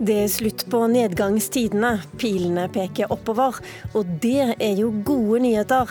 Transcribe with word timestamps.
Det 0.00 0.14
er 0.16 0.30
slutt 0.32 0.62
på 0.72 0.78
nedgangstidene. 0.88 1.90
Pilene 2.16 2.62
peker 2.72 3.10
oppover. 3.12 3.58
Og 3.92 4.08
det 4.22 4.54
er 4.56 4.78
jo 4.78 4.94
gode 5.04 5.42
nyheter. 5.44 5.90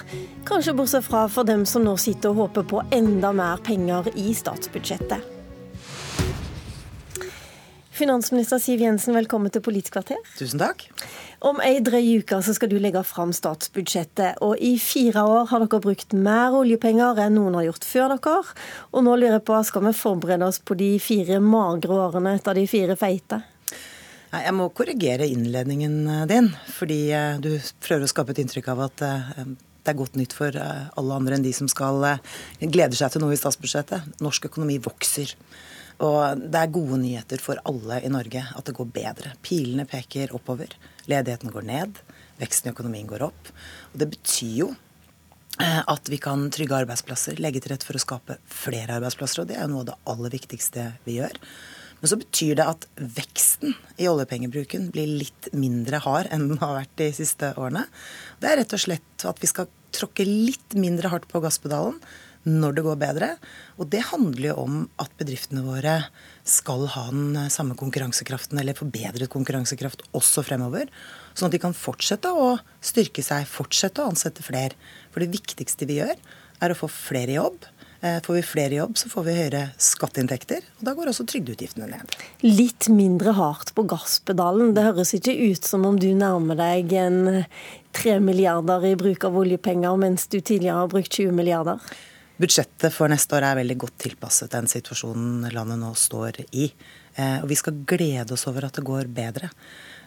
Kanskje 0.49 0.74
bortsett 0.74 1.05
fra 1.05 1.28
for 1.29 1.46
dem 1.46 1.62
som 1.69 1.85
nå 1.85 1.93
sitter 2.01 2.33
og 2.33 2.47
håper 2.47 2.65
på 2.71 2.81
enda 2.96 3.29
mer 3.37 3.61
penger 3.61 4.10
i 4.17 4.31
statsbudsjettet. 4.33 5.35
Finansminister 7.99 8.57
Siv 8.63 8.81
Jensen, 8.81 9.13
velkommen 9.13 9.53
til 9.53 9.61
Politisk 9.61 9.99
kvarter. 9.99 10.17
Tusen 10.39 10.57
takk. 10.63 10.87
Om 11.46 11.62
ei 11.62 11.78
drøy 11.83 12.23
uke 12.23 12.39
så 12.41 12.55
skal 12.57 12.71
du 12.71 12.79
legge 12.81 13.05
fram 13.05 13.29
statsbudsjettet. 13.35 14.41
Og 14.41 14.57
i 14.57 14.73
fire 14.81 15.21
år 15.21 15.51
har 15.51 15.67
dere 15.67 15.83
brukt 15.85 16.17
mer 16.17 16.57
oljepenger 16.57 17.21
enn 17.27 17.37
noen 17.37 17.59
har 17.59 17.67
gjort 17.70 17.85
før 17.91 18.15
dere. 18.15 18.57
Og 18.89 19.05
nå 19.05 19.20
lurer 19.20 19.37
jeg 19.37 19.45
på, 19.51 19.62
skal 19.70 19.85
vi 19.85 19.95
forberede 20.01 20.49
oss 20.49 20.63
på 20.65 20.79
de 20.81 20.95
fire 20.98 21.37
magre 21.43 22.01
årene 22.07 22.39
etter 22.39 22.57
de 22.57 22.65
fire 22.73 22.98
feite? 22.98 23.43
Jeg 24.29 24.53
må 24.53 24.67
korrigere 24.77 25.25
innledningen 25.25 26.03
eh, 26.05 26.25
din, 26.29 26.51
fordi 26.70 26.99
eh, 27.17 27.39
du 27.41 27.55
prøver 27.81 28.05
å 28.05 28.11
skape 28.11 28.35
et 28.35 28.41
inntrykk 28.43 28.67
av 28.75 28.83
at 28.85 29.01
eh, 29.05 29.31
det 29.79 29.89
er 29.89 29.97
godt 29.97 30.20
nytt 30.20 30.35
for 30.37 30.53
alle 30.53 31.15
andre 31.15 31.37
enn 31.37 31.45
de 31.45 31.53
som 31.55 31.70
skal 31.71 32.03
gleder 32.59 32.93
seg 32.99 33.13
til 33.13 33.23
noe 33.23 33.34
i 33.34 33.39
statsbudsjettet. 33.39 34.20
Norsk 34.21 34.49
økonomi 34.51 34.75
vokser. 34.85 35.31
Og 36.05 36.43
det 36.43 36.59
er 36.59 36.73
gode 36.75 36.99
nyheter 37.01 37.41
for 37.41 37.61
alle 37.65 37.97
i 38.05 38.11
Norge 38.11 38.43
at 38.43 38.67
det 38.67 38.75
går 38.75 38.91
bedre. 38.93 39.31
Pilene 39.41 39.87
peker 39.89 40.35
oppover. 40.35 40.75
Ledigheten 41.09 41.55
går 41.55 41.65
ned. 41.71 42.03
Veksten 42.43 42.70
i 42.70 42.75
økonomien 42.75 43.07
går 43.09 43.23
opp. 43.31 43.49
Og 43.95 43.98
det 44.03 44.11
betyr 44.11 44.53
jo 44.59 44.70
at 45.63 46.11
vi 46.11 46.20
kan 46.21 46.45
trygge 46.53 46.84
arbeidsplasser, 46.84 47.39
legge 47.41 47.63
til 47.63 47.73
rette 47.73 47.87
for 47.87 47.98
å 47.98 48.03
skape 48.03 48.37
flere 48.51 48.99
arbeidsplasser. 48.99 49.41
Og 49.41 49.49
det 49.49 49.57
er 49.57 49.65
jo 49.65 49.73
noe 49.73 49.87
av 49.87 49.91
det 49.93 49.99
aller 50.11 50.37
viktigste 50.37 50.89
vi 51.07 51.17
gjør. 51.17 51.39
Men 51.99 52.11
så 52.11 52.19
betyr 52.19 52.55
det 52.59 52.67
at 52.71 52.87
veksten 52.95 53.75
i 53.99 54.07
oljepengebruken 54.09 54.87
blir 54.93 55.09
litt 55.21 55.49
mindre 55.55 55.99
hard 56.05 56.31
enn 56.31 56.47
den 56.53 56.61
har 56.61 56.77
vært 56.77 56.95
de 57.01 57.09
siste 57.15 57.51
årene. 57.59 57.85
Det 58.39 58.49
er 58.49 58.61
rett 58.61 58.75
og 58.75 58.83
slett 58.85 59.27
at 59.27 59.43
vi 59.43 59.51
skal 59.51 59.69
tråkke 59.95 60.25
litt 60.27 60.77
mindre 60.79 61.11
hardt 61.11 61.27
på 61.31 61.41
gasspedalen 61.43 61.99
når 62.47 62.77
det 62.77 62.83
går 62.85 62.99
bedre. 63.01 63.29
Og 63.77 63.89
det 63.91 64.05
handler 64.14 64.52
jo 64.52 64.55
om 64.64 64.77
at 65.02 65.11
bedriftene 65.20 65.64
våre 65.66 65.97
skal 66.47 66.86
ha 66.95 67.05
den 67.11 67.36
samme 67.52 67.75
konkurransekraften, 67.80 68.61
eller 68.61 68.77
forbedret 68.77 69.31
konkurransekraft 69.33 70.05
også 70.16 70.45
fremover. 70.47 70.88
Sånn 71.33 71.50
at 71.50 71.58
de 71.58 71.61
kan 71.61 71.75
fortsette 71.75 72.31
å 72.31 72.53
styrke 72.80 73.25
seg, 73.25 73.50
fortsette 73.50 74.02
å 74.02 74.14
ansette 74.14 74.45
flere. 74.45 74.77
For 75.11 75.23
det 75.23 75.33
viktigste 75.36 75.89
vi 75.89 76.00
gjør, 76.00 76.16
er 76.64 76.72
å 76.72 76.80
få 76.80 76.89
flere 76.92 77.36
i 77.36 77.38
jobb 77.38 77.67
får 78.00 78.33
vi 78.33 78.42
flere 78.45 78.78
jobb, 78.78 78.97
så 78.97 79.09
får 79.11 79.25
vi 79.28 79.36
høyere 79.36 79.64
skatteinntekter, 79.81 80.64
og 80.80 80.86
da 80.88 80.94
går 80.95 81.11
også 81.11 81.25
trygdeutgiftene 81.28 81.89
ned. 81.92 82.14
Litt 82.45 82.88
mindre 82.94 83.33
hardt 83.36 83.73
på 83.75 83.83
gasspedalen. 83.92 84.72
Det 84.78 84.86
høres 84.88 85.11
ikke 85.17 85.36
ut 85.36 85.67
som 85.67 85.88
om 85.89 86.00
du 86.00 86.08
nærmer 86.16 86.59
deg 86.59 86.94
en 87.00 87.44
tre 87.95 88.20
milliarder 88.23 88.86
i 88.88 88.95
bruk 89.00 89.25
av 89.27 89.36
oljepenger, 89.42 90.00
mens 90.00 90.30
du 90.31 90.39
tidligere 90.39 90.83
har 90.83 90.94
brukt 90.94 91.11
20 91.11 91.36
milliarder? 91.36 91.83
Budsjettet 92.40 92.94
for 92.95 93.12
neste 93.12 93.36
år 93.36 93.44
er 93.50 93.59
veldig 93.59 93.76
godt 93.82 93.98
tilpasset 94.00 94.54
den 94.54 94.70
situasjonen 94.72 95.50
landet 95.52 95.82
nå 95.82 95.92
står 95.98 96.40
i. 96.56 96.70
Eh, 97.20 97.42
og 97.42 97.50
vi 97.52 97.58
skal 97.59 97.82
glede 97.90 98.36
oss 98.36 98.48
over 98.48 98.70
at 98.70 98.80
det 98.80 98.86
går 98.88 99.09
bedre. 99.12 99.50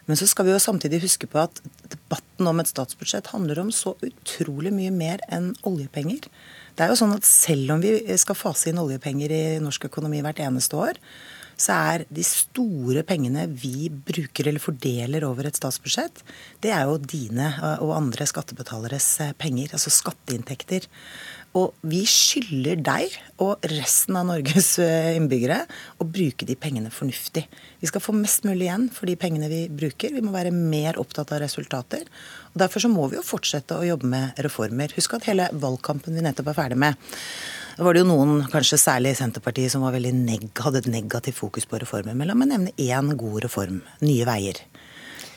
Men 0.09 0.17
så 0.19 0.25
skal 0.27 0.47
vi 0.47 0.51
jo 0.51 0.59
samtidig 0.59 1.03
huske 1.05 1.29
på 1.29 1.39
at 1.39 1.61
debatten 1.93 2.49
om 2.49 2.59
et 2.59 2.71
statsbudsjett 2.71 3.29
handler 3.31 3.61
om 3.61 3.69
så 3.71 3.93
utrolig 4.03 4.73
mye 4.75 4.91
mer 4.91 5.21
enn 5.31 5.53
oljepenger. 5.67 6.25
Det 6.73 6.83
er 6.83 6.91
jo 6.91 6.97
sånn 6.99 7.13
at 7.15 7.29
Selv 7.29 7.75
om 7.75 7.85
vi 7.85 7.93
skal 8.19 8.35
fase 8.39 8.71
inn 8.71 8.81
oljepenger 8.81 9.31
i 9.31 9.43
norsk 9.63 9.87
økonomi 9.91 10.23
hvert 10.25 10.41
eneste 10.43 10.79
år, 10.89 10.99
så 11.53 11.75
er 11.93 12.03
de 12.09 12.23
store 12.25 13.03
pengene 13.07 13.45
vi 13.47 13.85
bruker 13.93 14.49
eller 14.49 14.63
fordeler 14.63 15.23
over 15.27 15.47
et 15.47 15.59
statsbudsjett, 15.59 16.23
det 16.65 16.73
er 16.73 16.87
jo 16.89 16.97
dine 16.97 17.51
og 17.77 17.93
andre 17.95 18.25
skattebetaleres 18.27 19.09
penger, 19.37 19.75
altså 19.77 19.93
skatteinntekter. 19.93 20.89
Og 21.59 21.73
vi 21.85 22.01
skylder 22.09 22.79
deg 22.81 23.13
og 23.43 23.61
resten 23.69 24.17
av 24.17 24.25
Norges 24.25 24.71
eh, 24.81 25.11
innbyggere 25.19 25.59
å 26.01 26.07
bruke 26.09 26.47
de 26.49 26.55
pengene 26.57 26.89
fornuftig. 26.93 27.43
Vi 27.81 27.89
skal 27.89 28.01
få 28.01 28.15
mest 28.17 28.47
mulig 28.47 28.65
igjen 28.65 28.87
for 28.93 29.09
de 29.09 29.17
pengene 29.21 29.51
vi 29.51 29.67
bruker. 29.69 30.15
Vi 30.15 30.23
må 30.25 30.33
være 30.33 30.53
mer 30.53 30.97
opptatt 31.01 31.35
av 31.35 31.43
resultater. 31.43 32.07
Og 32.53 32.57
Derfor 32.63 32.81
så 32.81 32.89
må 32.89 33.05
vi 33.11 33.19
jo 33.19 33.25
fortsette 33.27 33.77
å 33.77 33.85
jobbe 33.85 34.09
med 34.09 34.41
reformer. 34.45 34.95
Husk 34.97 35.13
at 35.19 35.29
hele 35.29 35.51
valgkampen 35.53 36.17
vi 36.17 36.25
nettopp 36.25 36.49
er 36.49 36.57
ferdig 36.57 36.79
med, 36.87 37.13
var 37.77 37.93
det 37.93 38.03
jo 38.03 38.09
noen, 38.09 38.43
kanskje 38.53 38.77
særlig 38.77 39.13
i 39.13 39.17
Senterpartiet, 39.17 39.73
som 39.73 39.85
neg 39.85 40.49
hadde 40.61 40.83
et 40.83 40.89
negativt 40.89 41.37
fokus 41.37 41.65
på 41.65 41.79
reformer. 41.81 42.13
Men 42.17 42.29
la 42.29 42.35
meg 42.37 42.49
nevne 42.51 42.73
én 42.77 43.13
god 43.17 43.45
reform. 43.45 43.81
Nye 44.01 44.25
veier. 44.29 44.61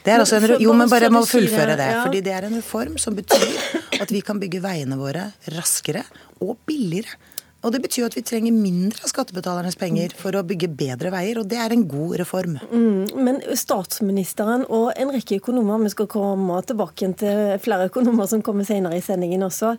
Det 0.06 0.14
er 0.14 0.22
altså 0.22 0.38
en, 0.38 0.60
jo, 0.62 0.74
men 0.78 0.90
bare 0.90 1.10
må 1.10 1.24
fullføre 1.26 1.74
det. 1.78 1.88
fordi 2.04 2.20
det 2.22 2.34
er 2.36 2.46
en 2.46 2.58
reform 2.60 2.94
som 3.02 3.16
betyr 3.18 4.00
at 4.00 4.12
vi 4.14 4.20
kan 4.22 4.38
bygge 4.38 4.60
veiene 4.62 4.98
våre 5.00 5.32
raskere 5.56 6.04
og 6.38 6.60
billigere. 6.68 7.18
Og 7.66 7.72
det 7.74 7.80
betyr 7.82 8.06
at 8.06 8.14
vi 8.14 8.22
trenger 8.22 8.54
mindre 8.54 9.02
av 9.02 9.10
skattebetalernes 9.10 9.74
penger 9.80 10.12
for 10.14 10.36
å 10.38 10.44
bygge 10.46 10.68
bedre 10.78 11.10
veier, 11.10 11.40
og 11.40 11.48
det 11.50 11.58
er 11.58 11.72
en 11.74 11.82
god 11.90 12.12
reform. 12.20 12.52
Mm, 12.70 13.08
men 13.26 13.40
statsministeren 13.58 14.62
og 14.70 14.92
en 14.94 15.10
rekke 15.10 15.40
økonomer, 15.40 15.82
vi 15.82 15.90
skal 15.90 16.06
komme 16.12 16.60
tilbake 16.62 17.08
til 17.18 17.56
flere 17.64 17.88
økonomer 17.88 18.30
som 18.30 18.44
kommer 18.46 18.66
senere 18.68 19.00
i 19.00 19.02
sendingen 19.02 19.42
også, 19.48 19.72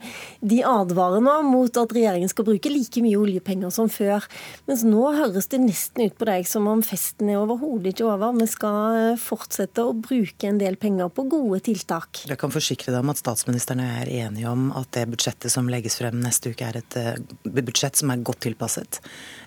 de 0.43 0.59
advarer 0.67 1.23
nå 1.23 1.37
mot 1.47 1.79
at 1.79 1.95
regjeringen 1.95 2.31
skal 2.31 2.49
bruke 2.49 2.71
like 2.73 3.03
mye 3.05 3.21
oljepenger 3.21 3.71
som 3.71 3.87
før. 3.91 4.27
Mens 4.67 4.83
nå 4.83 5.05
høres 5.15 5.47
det 5.53 5.61
nesten 5.63 6.09
ut 6.09 6.19
på 6.19 6.27
deg 6.27 6.49
som 6.49 6.67
om 6.67 6.83
festen 6.83 7.31
er 7.31 7.39
overhodet 7.39 7.95
ikke 7.95 8.09
over. 8.09 8.35
Vi 8.35 8.49
skal 8.51 9.15
fortsette 9.21 9.87
å 9.87 9.95
bruke 9.95 10.51
en 10.51 10.59
del 10.59 10.75
penger 10.81 11.07
på 11.07 11.23
gode 11.31 11.61
tiltak. 11.69 12.25
Jeg 12.27 12.39
kan 12.41 12.51
forsikre 12.51 12.91
deg 12.91 12.99
om 12.99 13.15
at 13.15 13.23
statsministeren 13.23 13.85
og 13.85 13.87
jeg 13.93 14.03
er 14.03 14.13
enige 14.27 14.51
om 14.51 14.69
at 14.75 14.91
det 14.97 15.07
budsjettet 15.15 15.55
som 15.55 15.71
legges 15.71 15.95
frem 16.01 16.19
neste 16.19 16.51
uke, 16.51 16.67
er 16.67 16.81
et 16.83 16.99
eh, 16.99 17.15
budsjett 17.47 17.76
budsjett 17.77 17.99
som 18.01 18.11
er 18.11 18.23
godt 18.25 18.41
tilpasset. 18.47 18.99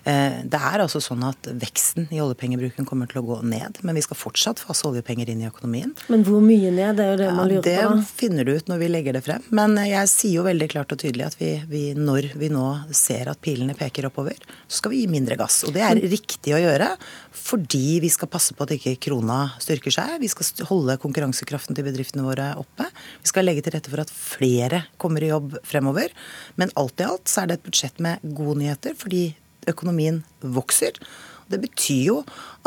Eh, 0.03 0.41
det 0.43 0.57
er 0.57 0.81
altså 0.81 1.01
sånn 1.03 1.21
at 1.27 1.45
Veksten 1.61 2.07
i 2.09 2.21
oljepengebruken 2.23 2.87
kommer 2.89 3.09
til 3.09 3.21
å 3.21 3.25
gå 3.27 3.39
ned, 3.45 3.81
men 3.85 3.97
vi 3.97 4.01
skal 4.01 4.17
fortsatt 4.17 4.61
fase 4.63 4.87
oljepenger 4.87 5.29
inn 5.29 5.43
i 5.43 5.49
økonomien. 5.49 5.93
Men 6.09 6.23
hvor 6.25 6.41
mye 6.41 6.71
ned? 6.73 6.97
Det 6.97 7.05
er 7.05 7.11
jo 7.11 7.19
det 7.19 7.29
man 7.35 7.51
lurer 7.51 7.69
ja, 7.69 7.87
på. 7.89 7.99
Det 7.99 8.07
finner 8.21 8.47
du 8.47 8.53
ut 8.55 8.71
når 8.71 8.81
vi 8.81 8.89
legger 8.89 9.17
det 9.17 9.23
frem. 9.25 9.45
Men 9.53 9.77
jeg 9.85 10.09
sier 10.09 10.39
jo 10.39 10.47
veldig 10.47 10.69
klart 10.71 10.95
og 10.95 11.01
tydelig 11.03 11.27
at 11.27 11.37
vi, 11.39 11.51
vi, 11.69 11.83
når 11.97 12.31
vi 12.39 12.49
nå 12.53 12.65
ser 12.95 13.29
at 13.31 13.41
pilene 13.43 13.75
peker 13.77 14.07
oppover, 14.09 14.39
så 14.67 14.81
skal 14.81 14.95
vi 14.95 15.03
gi 15.03 15.11
mindre 15.11 15.37
gass. 15.39 15.61
Og 15.67 15.75
det 15.75 15.85
er 15.85 16.01
riktig 16.01 16.55
å 16.55 16.61
gjøre 16.61 16.93
fordi 17.41 17.99
vi 18.03 18.09
skal 18.11 18.29
passe 18.31 18.55
på 18.55 18.65
at 18.65 18.73
ikke 18.75 18.97
krona 19.07 19.39
styrker 19.61 19.93
seg. 19.93 20.17
Vi 20.21 20.29
skal 20.31 20.65
holde 20.69 20.97
konkurransekraften 21.01 21.77
til 21.77 21.87
bedriftene 21.87 22.25
våre 22.25 22.51
oppe. 22.59 22.87
Vi 23.21 23.31
skal 23.31 23.47
legge 23.47 23.63
til 23.65 23.75
rette 23.75 23.91
for 23.91 24.03
at 24.03 24.11
flere 24.11 24.83
kommer 25.01 25.23
i 25.23 25.31
jobb 25.31 25.55
fremover. 25.67 26.11
Men 26.59 26.73
alt 26.79 27.01
i 27.01 27.07
alt 27.07 27.31
så 27.31 27.43
er 27.43 27.51
det 27.51 27.59
et 27.59 27.67
budsjett 27.69 28.01
med 28.03 28.20
gode 28.21 28.59
nyheter, 28.61 28.95
fordi 28.97 29.31
økonomien 29.69 30.23
vokser. 30.41 30.97
Det 31.51 31.59
betyr 31.61 32.03
jo 32.07 32.17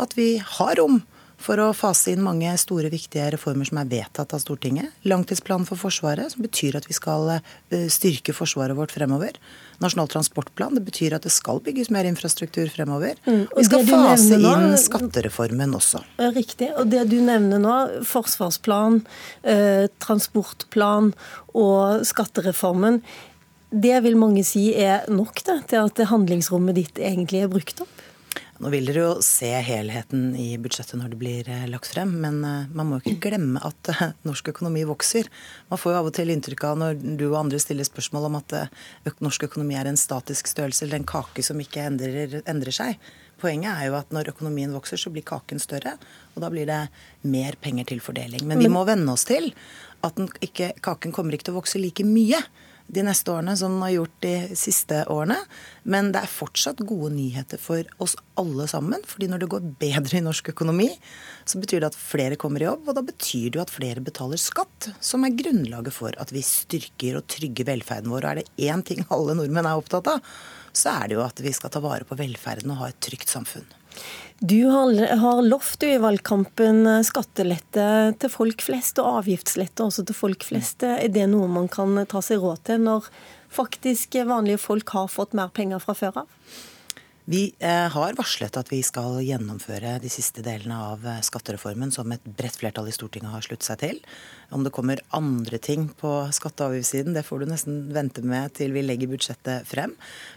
at 0.01 0.15
vi 0.17 0.35
har 0.39 0.77
rom 0.79 1.01
for 1.45 1.59
å 1.61 1.67
fase 1.75 2.13
inn 2.13 2.23
mange 2.25 2.49
store, 2.57 2.89
viktige 2.93 3.27
reformer 3.35 3.67
som 3.67 3.79
er 3.81 3.89
vedtatt 3.91 4.33
av 4.33 4.41
Stortinget. 4.41 4.93
Langtidsplanen 5.07 5.67
for 5.67 5.79
Forsvaret, 5.79 6.31
som 6.33 6.45
betyr 6.45 6.77
at 6.79 6.87
vi 6.89 6.95
skal 6.95 7.35
eh, 7.35 7.85
styrke 7.91 8.33
forsvaret 8.35 8.77
vårt 8.77 8.95
fremover. 8.95 9.37
Nasjonal 9.83 10.09
transportplan, 10.11 10.77
det 10.77 10.85
betyr 10.87 11.17
at 11.17 11.27
det 11.27 11.33
skal 11.35 11.59
bygges 11.65 11.91
mer 11.93 12.07
infrastruktur 12.07 12.71
fremover. 12.71 13.19
Mm, 13.27 13.43
vi 13.51 13.67
skal 13.67 13.85
fase 13.89 14.39
nå, 14.39 14.55
inn 14.55 14.79
skattereformen 14.79 15.75
også. 15.77 16.01
Riktig. 16.37 16.71
Og 16.79 16.89
det 16.93 17.03
du 17.11 17.19
nevner 17.19 17.61
nå, 17.61 17.77
forsvarsplan, 18.07 19.01
eh, 19.43 19.85
transportplan 20.01 21.13
og 21.53 22.07
skattereformen, 22.07 23.03
det 23.69 23.97
vil 24.05 24.17
mange 24.19 24.43
si 24.47 24.69
er 24.77 25.07
nok 25.11 25.41
det, 25.45 25.59
til 25.71 25.87
at 25.87 26.07
handlingsrommet 26.11 26.77
ditt 26.77 27.01
egentlig 27.01 27.45
er 27.45 27.51
brukt 27.51 27.81
opp? 27.85 27.95
Nå 28.55 28.69
vil 28.71 28.85
dere 28.87 29.01
jo 29.01 29.23
se 29.25 29.49
helheten 29.67 30.29
i 30.39 30.53
budsjettet 30.61 30.95
når 30.95 31.09
det 31.11 31.17
blir 31.19 31.47
eh, 31.51 31.65
lagt 31.67 31.89
frem, 31.91 32.13
men 32.23 32.37
eh, 32.47 32.69
man 32.71 32.87
må 32.87 33.01
ikke 33.01 33.27
glemme 33.27 33.59
at 33.67 33.89
eh, 33.91 34.13
norsk 34.23 34.53
økonomi 34.53 34.85
vokser. 34.87 35.27
Man 35.67 35.81
får 35.81 35.91
jo 35.91 35.97
av 35.99 36.07
og 36.07 36.15
til 36.15 36.31
inntrykk 36.31 36.63
av 36.69 36.77
når 36.79 37.01
du 37.19 37.25
og 37.27 37.41
andre 37.41 37.59
stiller 37.59 37.87
spørsmål 37.87 38.29
om 38.29 38.37
at 38.39 38.55
norsk 39.19 39.49
økonomi 39.49 39.75
er 39.75 39.89
en 39.89 39.99
statisk 39.99 40.47
størrelse 40.47 40.85
eller 40.85 41.01
en 41.01 41.09
kake 41.09 41.43
som 41.43 41.59
ikke 41.59 41.83
endrer, 41.83 42.37
endrer 42.47 42.77
seg. 42.77 43.01
Poenget 43.43 43.73
er 43.73 43.89
jo 43.89 43.97
at 43.99 44.15
når 44.15 44.31
økonomien 44.31 44.71
vokser, 44.71 45.01
så 45.03 45.11
blir 45.11 45.25
kaken 45.27 45.59
større, 45.59 45.97
og 46.31 46.45
da 46.45 46.47
blir 46.53 46.69
det 46.69 46.79
mer 47.27 47.59
penger 47.59 47.89
til 47.91 47.99
fordeling. 47.99 48.45
Men 48.47 48.63
vi 48.63 48.71
må 48.71 48.85
venne 48.87 49.11
oss 49.11 49.27
til 49.27 49.51
at 50.05 50.21
ikke, 50.45 50.71
kaken 50.85 51.11
kommer 51.11 51.35
ikke 51.35 51.49
til 51.49 51.57
å 51.57 51.59
vokse 51.59 51.81
like 51.81 52.07
mye 52.07 52.39
de 52.87 53.03
neste 53.05 53.33
årene 53.33 53.55
som 53.57 53.73
den 53.73 53.83
har 53.83 53.93
gjort 53.95 54.17
de 54.23 54.33
siste 54.57 55.01
årene. 55.11 55.37
Men 55.89 56.11
det 56.13 56.21
er 56.21 56.31
fortsatt 56.31 56.83
gode 56.85 57.11
nyheter 57.15 57.61
for 57.61 57.85
oss 58.03 58.15
alle 58.39 58.67
sammen. 58.69 59.01
fordi 59.05 59.29
når 59.31 59.43
det 59.43 59.49
går 59.53 59.69
bedre 59.81 60.17
i 60.17 60.23
norsk 60.25 60.49
økonomi, 60.53 60.89
så 61.45 61.59
betyr 61.61 61.81
det 61.81 61.91
at 61.91 61.99
flere 61.99 62.35
kommer 62.35 62.61
i 62.61 62.67
jobb. 62.69 62.87
Og 62.87 62.97
da 62.97 63.05
betyr 63.05 63.49
det 63.49 63.59
jo 63.59 63.63
at 63.65 63.73
flere 63.73 64.03
betaler 64.05 64.41
skatt, 64.41 64.91
som 64.99 65.25
er 65.25 65.37
grunnlaget 65.37 65.93
for 65.93 66.13
at 66.21 66.33
vi 66.35 66.43
styrker 66.45 67.19
og 67.19 67.27
trygger 67.31 67.71
velferden 67.71 68.11
vår. 68.13 68.25
Og 68.25 68.31
er 68.31 68.43
det 68.43 68.69
én 68.69 68.85
ting 68.85 69.05
alle 69.09 69.37
nordmenn 69.37 69.65
er 69.65 69.81
opptatt 69.81 70.11
av, 70.11 70.35
så 70.75 70.91
er 70.99 71.09
det 71.09 71.17
jo 71.17 71.25
at 71.25 71.39
vi 71.41 71.53
skal 71.55 71.71
ta 71.71 71.81
vare 71.83 72.07
på 72.07 72.17
velferden 72.19 72.73
og 72.73 72.83
ha 72.83 72.91
et 72.91 73.01
trygt 73.03 73.31
samfunn. 73.31 73.65
Du 74.43 74.65
har, 74.67 74.91
har 75.21 75.41
lovt 75.45 75.83
i 75.87 75.95
valgkampen 76.01 76.83
skattelette 77.07 77.87
til 78.19 78.31
folk 78.33 78.61
flest, 78.65 78.99
og 78.99 79.21
avgiftslette 79.21 79.85
også 79.85 80.03
til 80.05 80.17
folk 80.17 80.43
flest. 80.43 80.83
Er 80.83 81.07
det 81.09 81.29
noe 81.31 81.47
man 81.47 81.71
kan 81.71 81.97
ta 82.11 82.21
seg 82.25 82.43
råd 82.43 82.65
til 82.67 82.83
når 82.83 83.07
faktisk 83.55 84.17
vanlige 84.27 84.59
folk 84.59 84.91
har 84.91 85.11
fått 85.11 85.35
mer 85.37 85.53
penger 85.55 85.79
fra 85.83 85.95
før 85.95 86.25
av? 86.25 86.31
Vi 87.25 87.47
eh, 87.57 87.87
har 87.89 88.13
varslet 88.13 88.53
at 88.59 88.67
vi 88.69 88.83
skal 88.85 89.15
gjennomføre 89.25 89.95
de 90.03 90.09
siste 90.13 90.43
delene 90.45 90.75
av 90.91 91.07
eh, 91.09 91.23
skattereformen 91.25 91.89
som 91.93 92.11
et 92.13 92.21
bredt 92.37 92.59
flertall 92.61 92.91
i 92.91 92.93
Stortinget 92.93 93.33
har 93.33 93.41
sluttet 93.41 93.65
seg 93.65 93.79
til. 93.81 94.01
Om 94.53 94.61
det 94.67 94.73
kommer 94.75 95.01
andre 95.17 95.57
ting 95.57 95.87
på 95.97 96.11
skatte- 96.37 96.67
og 96.67 96.75
avgiftssiden, 96.75 97.15
det 97.17 97.25
får 97.25 97.41
du 97.41 97.49
nesten 97.49 97.79
vente 97.95 98.21
med 98.21 98.53
til 98.59 98.75
vi 98.77 98.85
legger 98.85 99.09
budsjettet 99.09 99.65
frem. 99.65 99.95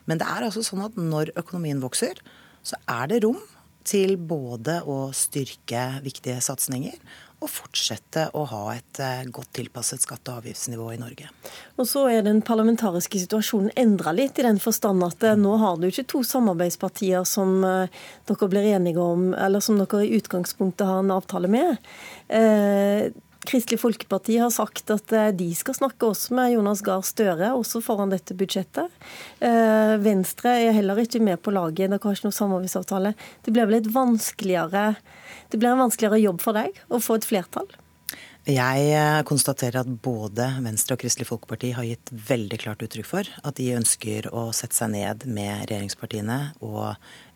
Men 0.08 0.22
det 0.22 0.30
er 0.32 0.48
altså 0.48 0.64
sånn 0.64 0.86
at 0.86 0.96
når 0.96 1.34
økonomien 1.36 1.84
vokser, 1.84 2.22
så 2.68 2.80
er 2.90 3.08
det 3.10 3.22
rom 3.24 3.40
til 3.88 4.18
både 4.20 4.82
å 4.84 5.08
styrke 5.16 6.02
viktige 6.04 6.42
satsinger 6.44 6.98
og 7.38 7.50
fortsette 7.52 8.24
å 8.34 8.42
ha 8.50 8.62
et 8.72 8.98
eh, 9.02 9.28
godt 9.30 9.52
tilpasset 9.60 10.02
skatte- 10.02 10.32
og 10.32 10.42
avgiftsnivå 10.42 10.88
i 10.90 10.98
Norge. 10.98 11.28
Og 11.78 11.86
så 11.86 12.02
er 12.10 12.24
den 12.26 12.40
parlamentariske 12.42 13.20
situasjonen 13.22 13.70
endra 13.78 14.12
litt, 14.16 14.40
i 14.40 14.46
den 14.46 14.58
forstand 14.62 15.06
at 15.06 15.22
eh, 15.22 15.38
nå 15.38 15.54
har 15.62 15.78
du 15.78 15.86
ikke 15.86 16.08
to 16.10 16.24
samarbeidspartier 16.26 17.22
som 17.28 17.62
eh, 17.66 18.02
dere 18.26 18.50
blir 18.50 18.66
enige 18.72 19.04
om, 19.04 19.30
eller 19.38 19.62
som 19.62 19.78
dere 19.78 20.02
i 20.02 20.18
utgangspunktet 20.18 20.86
har 20.88 21.04
en 21.04 21.14
avtale 21.14 21.50
med. 21.52 21.78
Eh, 23.38 23.48
Kristelig 23.48 23.80
Folkeparti 23.80 24.36
har 24.42 24.50
sagt 24.52 24.90
at 24.92 25.14
de 25.38 25.48
skal 25.56 25.78
snakke 25.78 26.10
også 26.10 26.34
med 26.36 26.52
Jonas 26.52 26.82
Gahr 26.84 27.04
Støre, 27.06 27.54
også 27.56 27.80
foran 27.80 28.12
dette 28.12 28.36
budsjettet. 28.36 28.92
Venstre 30.04 30.52
er 30.66 30.76
heller 30.76 31.00
ikke 31.00 31.22
med 31.24 31.40
på 31.40 31.54
laget, 31.54 31.88
dere 31.88 32.02
har 32.02 32.18
ikke 32.18 32.28
noe 32.28 32.36
samarbeidsavtale. 32.36 33.14
Det 33.46 33.54
blir 33.54 33.70
vel 33.70 33.78
et 33.78 33.88
vanskeligere 33.94 34.90
det 35.48 35.58
blir 35.58 35.72
en 35.72 35.84
vanskeligere 35.84 36.20
jobb 36.20 36.42
for 36.44 36.56
deg 36.56 36.80
å 36.92 37.00
få 37.02 37.18
et 37.18 37.28
flertall? 37.28 37.70
Jeg 38.48 38.84
eh, 38.96 39.18
konstaterer 39.28 39.82
at 39.82 39.88
både 40.04 40.46
Venstre 40.64 40.96
og 40.96 41.02
Kristelig 41.02 41.26
Folkeparti 41.28 41.74
har 41.76 41.84
gitt 41.84 42.12
veldig 42.30 42.58
klart 42.62 42.84
uttrykk 42.84 43.08
for 43.08 43.28
at 43.28 43.58
de 43.58 43.74
ønsker 43.76 44.30
å 44.32 44.46
sette 44.56 44.76
seg 44.78 44.94
ned 44.94 45.26
med 45.28 45.66
regjeringspartiene 45.68 46.38
og 46.64 46.94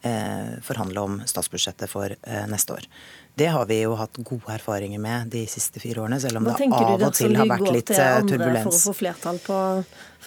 eh, 0.09 0.55
forhandle 0.65 1.05
om 1.05 1.19
statsbudsjettet 1.29 1.93
for 1.93 2.17
eh, 2.17 2.47
neste 2.49 2.79
år. 2.79 2.89
Det 3.35 3.47
har 3.47 3.67
vi 3.67 3.79
jo 3.81 3.95
hatt 3.97 4.19
gode 4.21 4.53
erfaringer 4.53 5.01
med 5.01 5.31
de 5.33 5.47
siste 5.49 5.81
fire 5.81 6.03
årene, 6.05 6.19
selv 6.21 6.37
om 6.37 6.45
det 6.45 6.53
av 6.69 7.01
og 7.01 7.15
til 7.17 7.37
har 7.39 7.49
vært 7.49 7.71
litt 7.73 7.93
eh, 7.95 8.17
turbulens. 8.29 8.67
For 8.67 8.77
å 8.77 8.83
få 8.91 8.93
flertall 8.99 9.39
på 9.41 9.61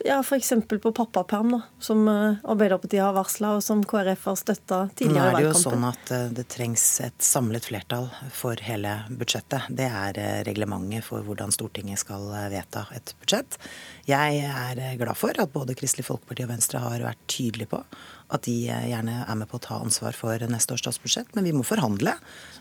ja, 0.03 0.17
f.eks. 0.19 0.49
på 0.81 0.91
pappaperm, 0.91 1.51
da, 1.53 1.59
som 1.79 2.01
eh, 2.09 2.41
Arbeiderpartiet 2.41 3.03
har 3.03 3.13
varsla, 3.13 3.53
og 3.59 3.61
som 3.63 3.83
KrF 3.85 4.25
har 4.31 4.39
støtta 4.41 4.79
tidligere 4.97 5.29
i 5.29 5.35
valgkampen. 5.37 5.37
Nå 5.37 5.37
er 5.37 5.37
det 5.37 5.45
jo 5.51 5.61
sånn 5.61 5.87
at 5.91 6.13
eh, 6.17 6.25
det 6.39 6.47
trengs 6.55 6.87
et 7.05 7.29
samlet 7.29 7.69
flertall 7.69 8.09
for 8.33 8.65
hele 8.65 8.97
budsjettet. 9.13 9.69
Det 9.69 9.91
er 10.01 10.21
reglementet 10.49 11.05
for 11.05 11.21
hvordan 11.29 11.53
Stortinget 11.53 12.01
skal 12.01 12.25
vedta 12.49 12.87
et 12.97 13.13
budsjett. 13.21 13.61
Jeg 14.09 14.41
er 14.49 14.81
glad 14.97 15.13
for 15.21 15.45
at 15.45 15.53
både 15.53 15.77
Kristelig 15.77 16.09
Folkeparti 16.09 16.49
og 16.49 16.55
Venstre 16.55 16.81
har 16.81 17.05
vært 17.05 17.21
tydelige 17.29 17.69
på 17.77 17.85
at 18.33 18.45
de 18.47 18.55
gjerne 18.65 19.19
er 19.25 19.37
med 19.37 19.49
på 19.49 19.59
å 19.59 19.63
ta 19.63 19.79
ansvar 19.83 20.17
for 20.17 20.41
neste 20.49 20.73
års 20.73 20.83
statsbudsjett, 20.85 21.33
men 21.37 21.45
vi 21.45 21.53
må 21.55 21.65
forhandle. 21.67 22.15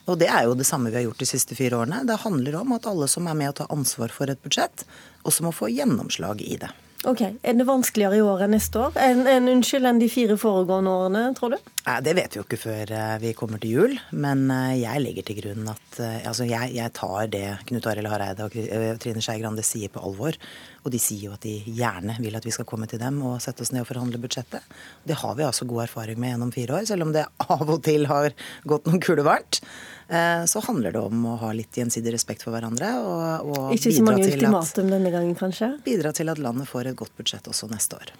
Og 0.05 0.19
det 0.21 0.29
er 0.29 0.45
jo 0.49 0.57
det 0.59 0.67
samme 0.69 0.93
vi 0.93 1.01
har 1.01 1.07
gjort 1.07 1.23
de 1.23 1.29
siste 1.29 1.57
fire 1.57 1.81
årene. 1.81 2.03
Det 2.09 2.21
handler 2.25 2.61
om 2.61 2.75
at 2.77 2.89
alle 2.91 3.09
som 3.11 3.29
er 3.31 3.39
med 3.39 3.55
å 3.55 3.59
ta 3.63 3.69
ansvar 3.73 4.13
for 4.13 4.31
et 4.31 4.43
budsjett, 4.45 4.85
også 5.25 5.47
må 5.47 5.55
få 5.57 5.71
gjennomslag 5.73 6.45
i 6.45 6.59
det. 6.61 6.73
Ok, 7.05 7.21
Er 7.21 7.53
det 7.53 7.67
vanskeligere 7.69 8.17
i 8.17 8.25
år 8.25 8.47
enn 8.47 8.55
neste 8.57 8.81
år? 8.81 8.95
En, 8.97 9.27
en, 9.29 9.49
unnskyld, 9.53 9.85
enn 9.89 10.01
de 10.01 10.09
fire 10.09 10.37
foregående 10.41 10.93
årene, 10.93 11.25
tror 11.37 11.57
du? 11.57 11.74
Nei, 11.85 12.01
Det 12.01 12.15
vet 12.17 12.33
vi 12.33 12.41
jo 12.41 12.45
ikke 12.47 12.59
før 12.61 12.91
eh, 12.97 13.15
vi 13.21 13.33
kommer 13.37 13.61
til 13.61 13.75
jul. 13.77 13.97
Men 14.17 14.47
eh, 14.53 14.81
jeg 14.81 15.03
legger 15.05 15.27
til 15.29 15.37
grunn 15.43 15.69
at 15.69 15.99
eh, 16.01 16.23
altså 16.31 16.47
jeg, 16.49 16.73
jeg 16.79 16.93
tar 16.97 17.29
det 17.33 17.45
Knut 17.69 17.89
Arild 17.91 18.09
Hareide 18.09 18.47
og 18.47 18.57
Trine 19.03 19.25
Skei 19.25 19.43
Grande 19.43 19.65
sier 19.67 19.93
på 19.93 20.01
alvor. 20.01 20.39
Og 20.85 20.93
de 20.93 21.01
sier 21.01 21.29
jo 21.29 21.35
at 21.37 21.45
de 21.45 21.59
gjerne 21.69 22.17
vil 22.25 22.37
at 22.37 22.45
vi 22.45 22.55
skal 22.57 22.69
komme 22.69 22.89
til 22.89 23.03
dem 23.03 23.21
og 23.25 23.37
sette 23.45 23.65
oss 23.65 23.73
ned 23.73 23.85
og 23.85 23.91
forhandle 23.91 24.21
budsjettet. 24.23 24.65
Det 25.05 25.19
har 25.21 25.37
vi 25.37 25.45
altså 25.45 25.69
god 25.69 25.85
erfaring 25.85 26.21
med 26.21 26.33
gjennom 26.33 26.55
fire 26.57 26.81
år, 26.81 26.89
selv 26.89 27.07
om 27.07 27.13
det 27.13 27.27
av 27.59 27.69
og 27.69 27.85
til 27.85 28.09
har 28.09 28.33
gått 28.69 28.89
noen 28.89 29.05
kuler 29.05 29.25
varmt. 29.27 29.61
Så 30.05 30.61
handler 30.67 30.93
det 30.93 31.01
om 31.01 31.23
å 31.31 31.39
ha 31.41 31.49
litt 31.57 31.73
gjensidig 31.81 32.13
respekt 32.13 32.45
for 32.45 32.53
hverandre. 32.53 32.91
Og, 33.01 33.55
og 33.55 33.71
Ikke 33.73 33.93
så 33.97 34.05
mange 34.05 34.27
ultimatum 34.27 34.93
denne 34.93 35.13
gangen, 35.13 35.33
kanskje? 35.39 35.71
Bidra 35.87 36.13
til 36.17 36.29
at 36.29 36.41
landet 36.45 36.69
får 36.69 36.93
et 36.93 36.99
godt 37.01 37.17
budsjett 37.17 37.49
også 37.49 37.71
neste 37.73 37.97
år. 37.97 38.13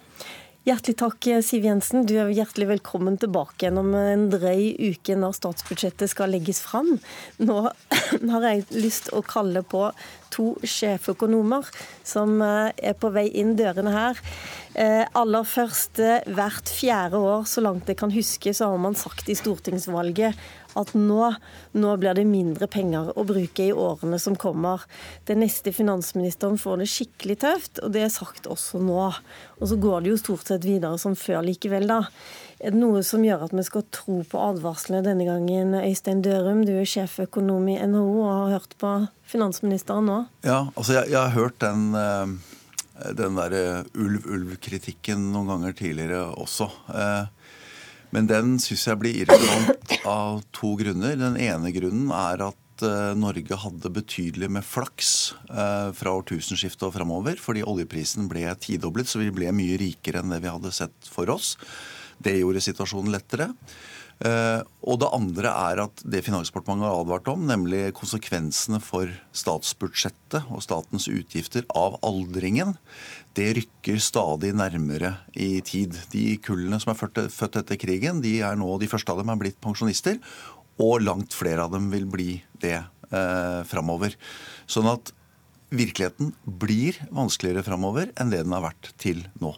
Hjertelig 0.65 0.95
takk, 0.97 1.27
Siv 1.45 1.65
Jensen. 1.67 2.07
Du 2.09 2.15
er 2.17 2.31
hjertelig 2.33 2.65
velkommen 2.71 3.19
tilbake 3.21 3.67
gjennom 3.67 3.91
en 3.99 4.23
drøy 4.33 4.71
uke 4.81 5.13
når 5.13 5.35
statsbudsjettet 5.37 6.09
skal 6.09 6.33
legges 6.33 6.63
fram. 6.65 6.95
Nå 7.37 7.57
har 8.33 8.47
jeg 8.47 8.63
lyst 8.73 9.11
å 9.13 9.21
kalle 9.21 9.61
på 9.61 9.83
to 10.33 10.47
sjeføkonomer 10.65 11.69
som 12.01 12.41
eh, 12.41 12.73
er 12.81 12.97
på 12.97 13.13
vei 13.13 13.27
inn 13.37 13.53
dørene 13.59 13.93
her. 13.93 14.23
Eh, 14.73 15.05
aller 15.13 15.45
først, 15.45 16.01
eh, 16.01 16.25
hvert 16.33 16.73
fjerde 16.73 17.21
år, 17.21 17.45
så 17.45 17.61
langt 17.61 17.93
jeg 17.93 18.01
kan 18.01 18.17
huske, 18.17 18.49
så 18.49 18.73
har 18.73 18.81
man 18.81 18.97
sagt 18.97 19.29
i 19.29 19.37
stortingsvalget 19.37 20.33
at 20.75 20.93
nå, 20.97 21.31
nå, 21.75 21.95
blir 22.01 22.17
det 22.17 22.25
mindre 22.27 22.67
penger 22.71 23.11
å 23.15 23.25
bruke 23.27 23.65
i 23.65 23.73
årene 23.73 24.19
som 24.21 24.37
kommer. 24.39 24.83
Den 25.29 25.41
neste 25.43 25.73
finansministeren 25.75 26.59
får 26.61 26.81
det 26.81 26.89
skikkelig 26.91 27.37
tøft, 27.43 27.83
og 27.83 27.93
det 27.95 28.05
er 28.05 28.13
sagt 28.13 28.49
også 28.51 28.81
nå. 28.83 29.11
Og 29.59 29.69
så 29.71 29.77
går 29.79 30.03
det 30.03 30.13
jo 30.13 30.21
stort 30.21 30.49
sett 30.49 30.67
videre 30.67 30.99
som 31.01 31.15
før 31.19 31.45
likevel, 31.47 31.87
da. 31.89 32.01
Er 32.59 32.71
det 32.71 32.79
noe 32.79 33.01
som 33.03 33.23
gjør 33.25 33.47
at 33.47 33.53
vi 33.55 33.63
skal 33.67 33.83
tro 33.93 34.21
på 34.27 34.39
advarslene 34.39 35.03
denne 35.03 35.27
gangen? 35.27 35.75
Øystein 35.75 36.23
Dørum, 36.23 36.63
du 36.67 36.73
er 36.79 36.87
sjeføkonom 36.87 37.67
i 37.73 37.79
NHO 37.83 38.11
og 38.21 38.29
har 38.31 38.53
hørt 38.55 38.75
på 38.79 38.91
finansministeren 39.27 40.07
nå. 40.07 40.19
Ja, 40.47 40.65
altså 40.73 40.99
jeg, 40.99 41.11
jeg 41.11 41.19
har 41.19 41.35
hørt 41.35 41.59
den, 41.63 41.89
eh, 41.99 43.11
den 43.19 43.39
derre 43.39 43.65
ulv-ulv-kritikken 43.91 45.29
noen 45.33 45.51
ganger 45.51 45.75
tidligere 45.75 46.23
også. 46.39 46.69
Eh, 46.95 47.34
men 48.15 48.29
den 48.31 48.55
syns 48.63 48.85
jeg 48.87 49.01
blir 49.01 49.17
irrelevant 49.23 49.97
av 50.07 50.39
to 50.55 50.73
grunner. 50.79 51.17
Den 51.19 51.35
ene 51.41 51.71
grunnen 51.75 52.13
er 52.15 52.45
at 52.47 52.85
eh, 52.87 53.11
Norge 53.19 53.59
hadde 53.59 53.91
betydelig 53.97 54.49
med 54.57 54.65
flaks 54.65 55.11
fra 55.95 56.11
årtusenskiftet 56.19 56.87
og 56.87 56.95
framover, 56.95 57.37
fordi 57.39 57.61
oljeprisen 57.67 58.29
ble 58.31 58.47
tidoblet, 58.59 59.07
så 59.07 59.21
vi 59.21 59.29
ble 59.35 59.51
mye 59.55 59.77
rikere 59.79 60.23
enn 60.23 60.33
det 60.33 60.41
vi 60.43 60.51
hadde 60.51 60.73
sett 60.75 61.11
for 61.11 61.29
oss. 61.31 61.53
Det 62.17 62.37
gjorde 62.39 62.63
situasjonen 62.63 63.13
lettere. 63.13 63.51
Uh, 64.23 64.63
og 64.87 65.01
det 65.01 65.09
andre 65.11 65.51
er 65.51 65.81
at 65.83 66.01
det 66.07 66.21
Finansdepartementet 66.23 66.87
har 66.87 67.01
advart 67.01 67.27
om, 67.33 67.41
nemlig 67.49 67.89
konsekvensene 67.97 68.79
for 68.79 69.11
statsbudsjettet 69.35 70.47
og 70.55 70.63
statens 70.63 71.09
utgifter 71.11 71.65
av 71.75 71.97
aldringen, 72.05 72.77
det 73.35 73.49
rykker 73.57 73.99
stadig 73.99 74.53
nærmere 74.55 75.17
i 75.35 75.59
tid. 75.67 75.97
De 76.13 76.37
kullene 76.39 76.79
som 76.79 76.93
er 76.93 76.99
født 77.01 77.59
etter 77.59 77.79
krigen, 77.81 78.23
de 78.23 78.37
er 78.47 78.55
nå, 78.59 78.69
de 78.79 78.89
første 78.91 79.11
av 79.11 79.19
dem 79.19 79.33
er 79.33 79.41
blitt 79.41 79.59
pensjonister. 79.63 80.21
Og 80.79 81.03
langt 81.03 81.35
flere 81.35 81.67
av 81.67 81.75
dem 81.75 81.89
vil 81.91 82.07
bli 82.11 82.29
det 82.63 82.77
eh, 82.79 83.61
framover. 83.67 84.15
Sånn 84.67 84.87
at 84.91 85.11
virkeligheten 85.75 86.33
blir 86.45 86.99
vanskeligere 87.15 87.63
framover 87.67 88.11
enn 88.19 88.31
det 88.31 88.43
den 88.43 88.55
har 88.55 88.63
vært 88.69 88.91
til 89.01 89.23
nå. 89.43 89.55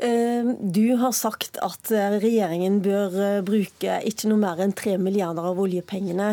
Eh, 0.00 0.46
du 0.60 0.94
har 0.96 1.12
sagt 1.12 1.58
at 1.60 1.90
eh, 1.92 2.14
regjeringen 2.22 2.78
bør 2.80 3.16
eh, 3.20 3.42
bruke 3.44 3.98
ikke 4.08 4.30
noe 4.30 4.40
mer 4.40 4.62
enn 4.64 4.72
3 4.72 4.94
milliarder 5.02 5.50
av 5.50 5.60
oljepengene. 5.60 6.30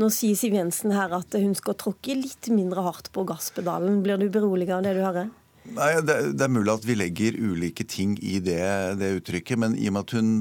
Nå 0.00 0.08
sier 0.14 0.38
Siv 0.38 0.56
Jensen 0.56 0.94
her 0.96 1.12
at 1.18 1.36
hun 1.36 1.52
skal 1.58 1.76
tråkke 1.76 2.16
litt 2.16 2.48
mindre 2.48 2.86
hardt 2.86 3.10
på 3.12 3.26
gasspedalen. 3.28 4.00
Blir 4.06 4.16
du 4.20 4.30
beroliget 4.32 4.78
av 4.78 4.86
det 4.86 4.96
du 4.96 5.02
hører? 5.04 5.28
Nei, 5.68 5.90
det, 6.00 6.16
det, 6.32 6.46
er 6.46 6.54
mulig 6.54 6.72
at 6.72 6.86
vi 6.88 6.96
legger 6.96 7.36
ulike 7.36 7.84
ting 7.84 8.16
i 8.24 8.38
det, 8.40 8.62
det 9.02 9.12
uttrykket. 9.18 9.60
Men 9.60 9.76
i 9.76 9.90
og 9.90 9.98
med 9.98 10.06
at 10.06 10.16
hun 10.16 10.32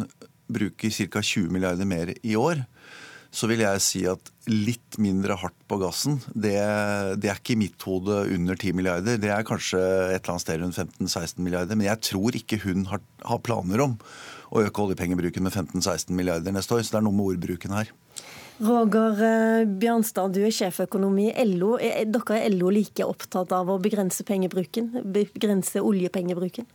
bruker 0.50 0.96
ca. 1.12 1.20
20 1.20 1.52
milliarder 1.52 1.90
mer 1.90 2.14
i 2.24 2.40
år, 2.40 2.64
så 3.30 3.46
vil 3.50 3.62
jeg 3.62 3.82
si 3.86 4.02
at 4.10 4.32
litt 4.50 4.98
mindre 5.02 5.36
hardt 5.38 5.58
på 5.70 5.78
gassen, 5.82 6.18
det, 6.34 6.56
det, 7.22 7.30
er 7.30 7.38
ikke 7.38 7.54
i 7.54 7.60
mitt 7.62 7.86
hode 7.86 8.24
under 8.34 8.58
10 8.58 8.74
milliarder. 8.78 9.20
Det 9.22 9.30
er 9.30 9.46
kanskje 9.46 9.80
et 9.80 10.24
eller 10.24 10.34
annet 10.34 10.46
sted 10.46 10.64
rundt 10.64 10.80
15-16 10.82 11.46
milliarder. 11.46 11.78
Men 11.78 11.92
jeg 11.92 12.02
tror 12.10 12.38
ikke 12.40 12.62
hun 12.66 12.88
har, 12.90 13.04
har 13.30 13.42
planer 13.46 13.86
om 13.86 14.00
å 14.50 14.64
øke 14.66 14.88
oljepengebruken 14.88 15.46
med 15.46 15.54
15-16 15.54 16.10
milliarder 16.18 16.56
neste 16.56 16.74
år. 16.74 16.82
Så 16.82 16.96
det 16.96 17.02
er 17.04 17.06
noe 17.06 17.20
med 17.20 17.36
ordbruken 17.36 17.78
her. 17.78 17.94
Roger 18.60 19.22
eh, 19.24 19.68
Bjørnstad, 19.80 20.34
du 20.36 20.42
er 20.44 20.52
sjeføkonom 20.52 21.22
i 21.22 21.30
LO. 21.54 21.78
Er 21.78 22.10
dere 22.10 22.42
i 22.42 22.50
LO 22.52 22.74
like 22.74 23.06
opptatt 23.06 23.54
av 23.56 23.70
å 23.72 23.78
begrense 23.80 24.26
pengebruken? 24.28 24.90
Begrense 25.06 25.86
oljepengebruken? 25.86 26.68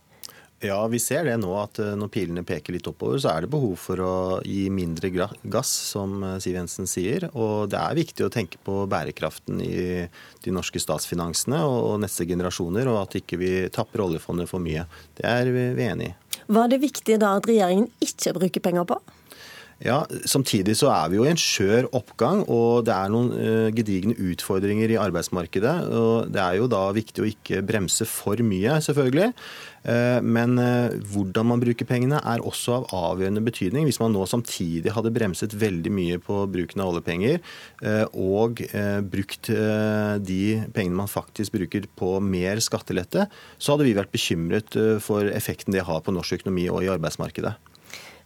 Ja, 0.65 0.79
vi 0.87 0.99
ser 0.99 1.27
det 1.27 1.35
nå 1.41 1.51
at 1.59 1.79
eh, 1.81 1.93
når 1.97 2.11
pilene 2.13 2.43
peker 2.47 2.75
litt 2.75 2.87
oppover, 2.89 3.19
så 3.21 3.31
er 3.33 3.45
det 3.45 3.51
behov 3.53 3.75
for 3.79 4.01
å 4.01 4.13
gi 4.45 4.65
mindre 4.73 5.11
gass, 5.13 5.71
som 5.91 6.17
eh, 6.25 6.37
Siv 6.43 6.57
Jensen 6.57 6.89
sier. 6.89 7.27
Og 7.33 7.69
det 7.71 7.81
er 7.81 7.97
viktig 7.99 8.25
å 8.25 8.31
tenke 8.33 8.61
på 8.65 8.81
bærekraften 8.89 9.61
i 9.63 10.05
de 10.45 10.53
norske 10.55 10.81
statsfinansene 10.81 11.61
og 11.65 11.99
neste 12.03 12.27
generasjoner, 12.29 12.89
og 12.91 13.03
at 13.03 13.19
ikke 13.21 13.39
vi 13.41 13.51
tapper 13.73 14.05
oljefondet 14.07 14.49
for 14.51 14.63
mye. 14.63 14.87
Det 15.17 15.27
er 15.29 15.51
vi 15.53 15.89
enig 15.89 16.11
i. 16.11 16.15
Hva 16.45 16.65
er 16.65 16.75
det 16.75 16.83
viktig 16.83 17.19
da 17.21 17.35
at 17.39 17.47
regjeringen 17.49 17.89
ikke 18.03 18.35
bruker 18.37 18.65
penger 18.65 18.89
på? 18.89 18.99
Ja, 19.85 19.99
Samtidig 20.25 20.73
så 20.79 20.89
er 20.89 21.11
vi 21.11 21.19
jo 21.19 21.25
i 21.27 21.29
en 21.29 21.37
skjør 21.39 21.85
oppgang, 21.93 22.41
og 22.49 22.87
det 22.87 22.93
er 22.95 23.11
noen 23.13 23.29
uh, 23.37 23.67
gedigne 23.75 24.15
utfordringer 24.31 24.89
i 24.89 24.97
arbeidsmarkedet. 24.97 25.75
og 25.93 26.31
Det 26.33 26.41
er 26.41 26.57
jo 26.57 26.69
da 26.71 26.87
viktig 26.95 27.21
å 27.21 27.29
ikke 27.29 27.61
bremse 27.65 28.07
for 28.09 28.41
mye, 28.41 28.79
selvfølgelig. 28.81 29.27
Uh, 29.85 30.17
men 30.25 30.57
uh, 30.57 30.95
hvordan 31.13 31.51
man 31.51 31.61
bruker 31.61 31.85
pengene 31.85 32.17
er 32.17 32.41
også 32.41 32.79
av 32.79 32.87
avgjørende 32.97 33.43
betydning. 33.45 33.85
Hvis 33.85 34.01
man 34.01 34.15
nå 34.15 34.25
samtidig 34.29 34.95
hadde 34.95 35.13
bremset 35.13 35.53
veldig 35.53 35.93
mye 35.93 36.17
på 36.23 36.39
bruken 36.49 36.81
av 36.81 36.95
oljepenger, 36.95 37.43
og 38.15 38.61
brukt 39.11 39.49
de 39.49 40.41
pengene 40.73 40.97
man 40.97 41.11
faktisk 41.11 41.53
bruker 41.55 41.85
på 41.99 42.15
mer 42.23 42.61
skattelette, 42.63 43.27
så 43.59 43.75
hadde 43.75 43.85
vi 43.87 43.95
vært 43.97 44.13
bekymret 44.15 44.79
for 45.03 45.29
effekten 45.29 45.75
det 45.75 45.85
har 45.85 46.01
på 46.01 46.15
norsk 46.15 46.39
økonomi 46.39 46.65
og 46.71 46.85
i 46.85 46.91
arbeidsmarkedet. 46.95 47.55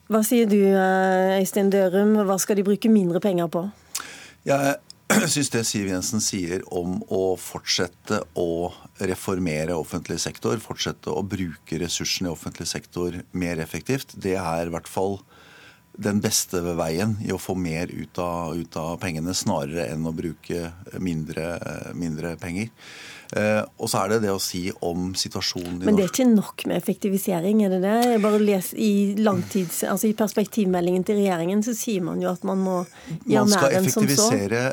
Hva 0.10 0.24
sier 0.26 0.48
du, 0.50 0.58
eh, 0.58 1.38
Øystein 1.38 1.68
Dørum? 1.70 2.16
Hva 2.26 2.40
skal 2.42 2.58
de 2.58 2.64
bruke 2.66 2.90
mindre 2.90 3.20
penger 3.22 3.46
på? 3.54 3.62
Jeg 4.48 4.78
syns 5.34 5.52
det 5.54 5.62
Siv 5.70 5.86
Jensen 5.86 6.24
sier 6.24 6.64
om 6.74 6.96
å 7.14 7.36
fortsette 7.38 8.18
å 8.34 8.72
reformere 9.06 9.78
offentlig 9.78 10.18
sektor, 10.24 10.58
fortsette 10.58 11.14
å 11.14 11.22
bruke 11.22 11.78
ressursene 11.78 12.32
i 12.32 12.34
offentlig 12.34 12.66
sektor 12.72 13.20
mer 13.38 13.62
effektivt, 13.62 14.18
det 14.18 14.34
er 14.42 14.66
i 14.66 14.74
hvert 14.74 14.90
fall 14.90 15.20
den 16.00 16.22
beste 16.24 16.62
veien 16.78 17.18
i 17.26 17.34
å 17.36 17.40
få 17.42 17.56
mer 17.60 17.92
ut 17.92 18.20
av, 18.24 18.56
ut 18.56 18.76
av 18.80 18.98
pengene, 19.02 19.36
snarere 19.36 19.90
enn 19.92 20.08
å 20.08 20.14
bruke 20.16 20.72
mindre, 21.04 21.52
mindre 21.98 22.36
penger. 22.40 22.70
Eh, 23.36 23.62
og 23.78 23.92
så 23.92 24.04
er 24.04 24.16
det 24.16 24.22
det 24.24 24.32
å 24.34 24.40
si 24.42 24.64
om 24.86 25.12
situasjonen 25.18 25.84
i 25.84 25.86
Men 25.86 26.00
det 26.00 26.08
er 26.08 26.14
ikke 26.14 26.30
nok 26.32 26.64
med 26.70 26.80
effektivisering, 26.80 27.62
er 27.66 27.76
det 27.76 27.82
det? 27.84 27.98
Jeg 28.16 28.24
bare 28.24 28.40
les 28.42 28.72
I 28.74 28.92
langtids, 29.22 29.84
altså 29.86 30.10
i 30.10 30.16
perspektivmeldingen 30.18 31.06
til 31.06 31.20
regjeringen 31.22 31.62
så 31.66 31.76
sier 31.78 32.06
man 32.08 32.24
jo 32.24 32.32
at 32.32 32.48
man 32.48 32.64
må 32.64 32.78
gjøre 33.28 33.46
mer 33.52 33.76
enn 33.78 33.92
som 33.92 34.08
så. 34.08 34.08
Man 34.08 34.16
skal 34.16 34.40
effektivisere 34.40 34.64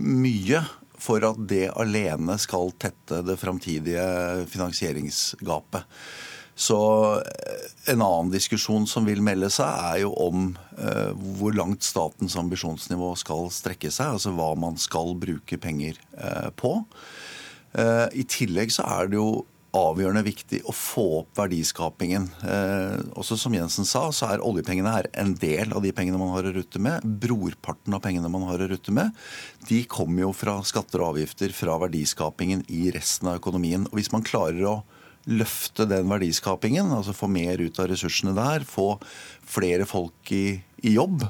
mye 0.00 0.62
for 1.00 1.24
at 1.24 1.40
det 1.50 1.66
alene 1.80 2.36
skal 2.40 2.74
tette 2.78 3.22
det 3.26 3.38
framtidige 3.40 4.04
finansieringsgapet. 4.52 5.88
Så 6.60 6.78
eh, 7.20 7.68
en 7.92 8.02
annen 8.04 8.32
diskusjon 8.32 8.86
som 8.90 9.06
vil 9.08 9.22
melde 9.24 9.48
seg, 9.52 9.70
er 9.70 10.02
jo 10.04 10.12
om 10.20 10.50
eh, 10.76 11.12
hvor 11.38 11.56
langt 11.56 11.86
statens 11.86 12.36
ambisjonsnivå 12.40 13.14
skal 13.20 13.48
strekke 13.54 13.92
seg. 13.92 14.18
Altså 14.18 14.34
hva 14.36 14.52
man 14.60 14.76
skal 14.80 15.14
bruke 15.20 15.60
penger 15.60 15.96
eh, 16.18 16.50
på. 16.60 16.76
Eh, 17.72 18.06
I 18.12 18.26
tillegg 18.28 18.74
så 18.76 18.84
er 18.98 19.10
det 19.10 19.20
jo 19.20 19.30
avgjørende 19.76 20.24
viktig 20.26 20.60
å 20.66 20.74
få 20.74 21.04
opp 21.20 21.38
verdiskapingen. 21.38 22.26
Eh, 22.42 22.96
også 23.18 23.38
som 23.38 23.54
Jensen 23.54 23.86
sa, 23.86 24.08
så 24.12 24.32
er 24.32 24.44
oljepengene 24.44 24.94
her 24.96 25.08
en 25.22 25.36
del 25.38 25.72
av 25.72 25.84
de 25.84 25.92
pengene 25.94 26.18
man 26.20 26.32
har 26.34 26.48
å 26.48 26.54
rutte 26.56 26.82
med. 26.82 27.06
Brorparten 27.22 27.94
av 27.96 28.02
pengene 28.04 28.30
man 28.32 28.48
har 28.50 28.60
å 28.60 28.70
rutte 28.72 28.94
med, 28.94 29.14
de 29.70 29.84
kommer 29.88 30.26
jo 30.26 30.32
fra 30.36 30.58
skatter 30.66 31.00
og 31.00 31.14
avgifter 31.14 31.54
fra 31.56 31.78
verdiskapingen 31.86 32.66
i 32.68 32.88
resten 32.94 33.30
av 33.30 33.38
økonomien. 33.40 33.86
Og 33.90 34.00
hvis 34.00 34.12
man 34.12 34.26
klarer 34.26 34.66
å 34.66 34.80
løfte 35.28 35.86
den 35.88 36.08
verdiskapingen, 36.10 36.92
altså 36.96 37.14
få 37.16 37.28
mer 37.30 37.60
ut 37.60 37.80
av 37.82 37.90
ressursene 37.90 38.32
der, 38.36 38.64
få 38.64 38.94
flere 39.44 39.88
folk 39.88 40.32
i, 40.32 40.60
i 40.86 40.94
jobb, 40.96 41.26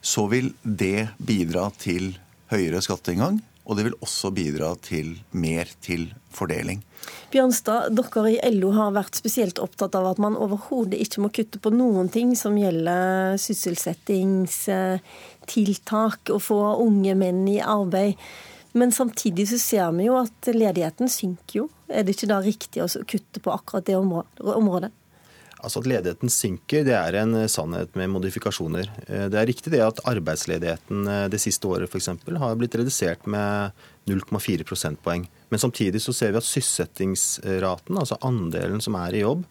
så 0.00 0.26
vil 0.32 0.52
det 0.62 1.10
bidra 1.18 1.70
til 1.80 2.12
høyere 2.50 2.82
skatteinngang 2.84 3.40
og 3.70 3.78
det 3.78 3.84
vil 3.86 3.94
også 4.02 4.32
bidra 4.34 4.72
til 4.82 5.12
mer 5.30 5.68
til 5.84 6.08
fordeling. 6.34 6.80
Bjørnstad, 7.30 7.94
dere 7.94 8.30
i 8.32 8.50
LO 8.56 8.72
har 8.74 8.90
vært 8.96 9.14
spesielt 9.20 9.60
opptatt 9.62 9.94
av 9.94 10.06
at 10.10 10.18
man 10.22 10.34
overhodet 10.34 10.98
ikke 10.98 11.20
må 11.22 11.28
kutte 11.34 11.58
på 11.62 11.70
noen 11.74 12.08
ting 12.12 12.36
som 12.38 12.58
gjelder 12.58 13.36
sysselsettingstiltak 13.40 16.30
og 16.34 16.42
få 16.42 16.76
unge 16.82 17.14
menn 17.14 17.48
i 17.52 17.60
arbeid. 17.62 18.14
Men 18.72 18.92
samtidig 18.92 19.48
så 19.50 19.58
ser 19.58 19.92
vi 19.96 20.06
jo 20.06 20.16
at 20.20 20.50
ledigheten 20.54 21.10
synker 21.10 21.64
jo. 21.64 21.68
Er 21.90 22.06
det 22.06 22.14
ikke 22.14 22.30
da 22.30 22.38
riktig 22.44 22.82
å 22.84 22.88
kutte 22.88 23.42
på 23.42 23.52
akkurat 23.54 23.86
det 23.88 23.98
området? 23.98 24.92
Altså 25.60 25.82
At 25.82 25.88
ledigheten 25.90 26.32
synker, 26.32 26.86
det 26.86 26.94
er 26.96 27.18
en 27.20 27.34
sannhet 27.50 27.96
med 27.98 28.08
modifikasjoner. 28.14 28.86
Eh, 29.06 29.26
det 29.32 29.36
er 29.36 29.48
riktig 29.50 29.74
det 29.74 29.82
at 29.84 30.00
arbeidsledigheten 30.08 31.04
eh, 31.04 31.26
det 31.32 31.40
siste 31.42 31.68
året 31.68 31.92
eksempel, 31.96 32.38
har 32.40 32.56
blitt 32.56 32.78
redusert 32.80 33.26
med 33.28 33.76
0,4 34.08 34.64
prosentpoeng. 34.64 35.26
Men 35.50 35.60
samtidig 35.60 36.00
så 36.00 36.14
ser 36.16 36.32
vi 36.32 36.40
at 36.40 36.48
sysselsettingsraten, 36.48 37.98
altså 37.98 38.16
andelen 38.24 38.80
som 38.80 38.96
er 39.02 39.18
i 39.18 39.24
jobb, 39.24 39.44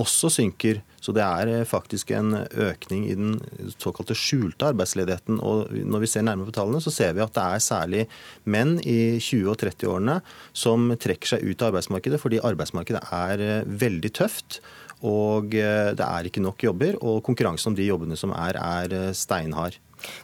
også 0.00 0.30
synker. 0.32 0.82
Så 1.02 1.14
det 1.16 1.22
er 1.24 1.50
eh, 1.52 1.66
faktisk 1.68 2.10
en 2.16 2.34
økning 2.50 3.04
i 3.08 3.16
den 3.18 3.36
såkalte 3.78 4.16
skjulte 4.18 4.70
arbeidsledigheten. 4.72 5.40
Og 5.40 5.72
når 5.72 6.04
vi 6.04 6.10
ser 6.10 6.26
nærmere 6.26 6.50
på 6.50 6.56
tallene, 6.58 6.82
så 6.84 6.92
ser 6.94 7.14
vi 7.16 7.24
at 7.24 7.34
det 7.36 7.44
er 7.44 7.66
særlig 7.66 8.06
menn 8.44 8.76
i 8.82 9.18
20- 9.18 9.52
og 9.52 9.60
30-årene 9.62 10.18
som 10.56 10.90
trekker 10.94 11.36
seg 11.36 11.46
ut 11.46 11.62
av 11.62 11.72
arbeidsmarkedet 11.72 12.20
fordi 12.22 12.42
arbeidsmarkedet 12.44 13.04
er 13.14 13.46
veldig 13.66 14.12
tøft. 14.16 14.60
Og 15.04 15.52
eh, 15.54 15.92
det 15.96 16.04
er 16.04 16.28
ikke 16.28 16.44
nok 16.44 16.62
jobber, 16.64 16.96
og 17.04 17.24
konkurransen 17.26 17.72
om 17.72 17.76
de 17.76 17.88
jobbene 17.88 18.16
som 18.16 18.32
er, 18.32 18.56
er 18.56 18.94
eh, 18.96 19.10
steinhard. 19.16 19.76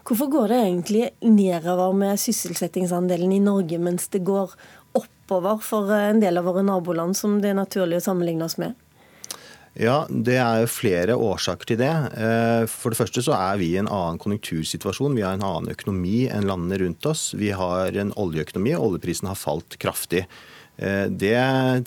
Hvorfor 0.06 0.30
går 0.32 0.52
det 0.52 0.60
egentlig 0.62 1.04
nedover 1.24 1.92
med 1.96 2.20
sysselsettingsandelen 2.20 3.32
i 3.32 3.42
Norge, 3.42 3.78
mens 3.80 4.08
det 4.12 4.22
går 4.24 4.54
oppover 4.96 5.60
for 5.64 5.92
eh, 5.92 6.08
en 6.12 6.22
del 6.22 6.40
av 6.40 6.48
våre 6.48 6.64
naboland 6.64 7.18
som 7.18 7.38
det 7.42 7.52
er 7.52 7.60
naturlig 7.60 8.00
å 8.00 8.06
sammenligne 8.08 8.48
oss 8.48 8.58
med? 8.62 8.78
Ja, 9.72 10.06
Det 10.10 10.36
er 10.36 10.66
flere 10.68 11.16
årsaker 11.16 11.64
til 11.70 11.78
det. 11.80 11.92
For 12.68 12.92
det 12.92 12.98
første 12.98 13.22
så 13.24 13.32
er 13.32 13.56
vi 13.56 13.70
i 13.72 13.78
en 13.80 13.88
annen 13.88 14.20
konjunktursituasjon. 14.20 15.16
Vi 15.16 15.24
har 15.24 15.38
en 15.38 15.46
annen 15.48 15.72
økonomi 15.72 16.26
enn 16.28 16.44
landene 16.44 16.76
rundt 16.82 17.08
oss. 17.08 17.30
Vi 17.32 17.54
har 17.56 17.96
en 17.96 18.12
oljeøkonomi, 18.12 18.74
oljeprisen 18.76 19.30
har 19.32 19.40
falt 19.40 19.78
kraftig. 19.80 20.26
Eh, 20.76 21.06
det 21.08 21.36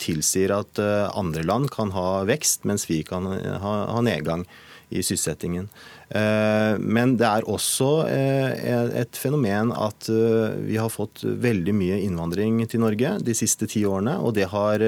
tilsier 0.02 0.54
at 0.54 0.78
eh, 0.82 1.08
andre 1.18 1.42
land 1.46 1.70
kan 1.74 1.92
ha 1.94 2.24
vekst, 2.28 2.64
mens 2.68 2.86
vi 2.90 3.02
kan 3.06 3.26
ha 3.62 4.02
nedgang 4.04 4.46
i 4.90 5.02
sysselsettingen. 5.02 5.68
Eh, 6.08 6.78
men 6.78 7.16
det 7.18 7.26
er 7.26 7.48
også 7.50 7.90
et 8.06 9.18
fenomen 9.18 9.72
at 9.74 10.08
vi 10.08 10.78
har 10.78 10.92
fått 10.92 11.24
veldig 11.24 11.74
mye 11.76 12.00
innvandring 12.04 12.60
til 12.70 12.84
Norge 12.84 13.16
de 13.26 13.36
siste 13.36 13.68
ti 13.70 13.84
årene. 13.88 14.18
Og 14.22 14.36
det 14.38 14.48
har 14.52 14.82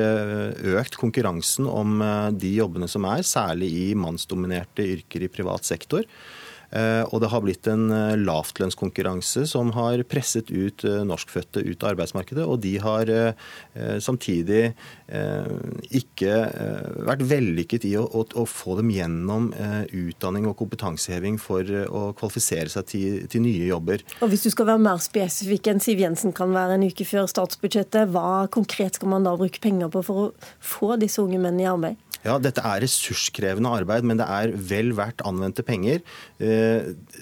økt 0.79 0.99
konkurransen 1.01 1.69
om 1.71 1.99
de 2.39 2.55
jobbene 2.61 2.89
som 2.91 3.07
er, 3.11 3.27
særlig 3.27 3.73
i 3.83 3.87
mannsdominerte 3.99 4.87
yrker 4.99 5.27
i 5.27 5.33
privat 5.33 5.67
sektor. 5.67 6.07
Eh, 6.69 7.03
og 7.09 7.23
det 7.23 7.31
har 7.33 7.41
blitt 7.45 7.69
en 7.71 7.89
eh, 7.95 8.17
lavtlønnskonkurranse 8.21 9.47
som 9.49 9.71
har 9.77 10.03
presset 10.09 10.51
ut 10.53 10.85
eh, 10.85 11.01
norskfødte 11.09 11.63
ut 11.65 11.85
av 11.85 11.95
arbeidsmarkedet. 11.95 12.45
Og 12.45 12.61
de 12.65 12.75
har 12.83 13.11
samtidig 14.03 14.73
ikke 15.95 16.33
vært 17.07 17.23
vellykket 17.29 17.85
i 17.89 17.93
å, 17.99 18.05
å, 18.05 18.25
å 18.41 18.45
få 18.49 18.77
dem 18.81 18.91
gjennom 18.93 19.49
utdanning 19.55 20.49
og 20.51 20.57
kompetanseheving 20.59 21.39
for 21.41 21.69
å 21.87 22.03
kvalifisere 22.19 22.71
seg 22.73 22.89
til, 22.91 23.21
til, 23.31 23.45
nye 23.45 23.69
jobber. 23.71 24.03
Og 24.25 24.33
Hvis 24.33 24.47
du 24.47 24.51
skal 24.53 24.71
være 24.73 24.85
mer 24.85 25.03
spesifikk 25.03 25.71
enn 25.73 25.83
Siv 25.85 26.03
Jensen 26.03 26.35
kan 26.37 26.53
være 26.57 26.79
en 26.79 26.89
uke 26.89 27.07
før 27.09 27.29
statsbudsjettet, 27.31 28.11
hva 28.15 28.49
konkret 28.53 28.99
skal 28.99 29.15
man 29.15 29.27
da 29.27 29.37
bruke 29.39 29.63
penger 29.63 29.93
på 29.95 30.05
for 30.07 30.27
å 30.27 30.53
få 30.59 30.99
disse 31.01 31.23
unge 31.23 31.41
mennene 31.41 31.65
i 31.65 31.71
arbeid? 31.71 32.05
Ja, 32.27 32.35
Dette 32.43 32.63
er 32.67 32.83
ressurskrevende 32.83 33.71
arbeid, 33.71 34.07
men 34.07 34.19
det 34.19 34.27
er 34.27 34.51
vel 34.71 34.91
verdt 34.99 35.23
anvendte 35.27 35.63
penger. 35.67 36.03
Eh, 36.43 36.58